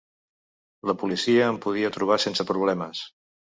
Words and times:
La 0.91 0.95
policia 1.01 1.45
em 1.51 1.61
podia 1.67 1.93
trobar 2.01 2.19
sense 2.27 2.49
problemes. 2.55 3.07